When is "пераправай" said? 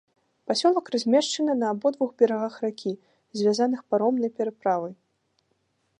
4.41-4.93